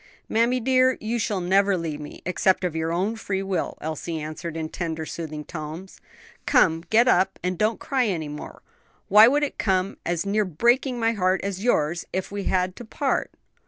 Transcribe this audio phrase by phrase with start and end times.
[0.27, 4.57] "Mammy dear, you shall never leave me except of your own free will," Elsie answered,
[4.57, 6.01] in tender soothing tones.
[6.47, 8.63] "Come, get up, and don't cry any more.
[9.09, 12.83] Why, it would come as near breaking my heart as yours, if we had to
[12.85, 13.29] part.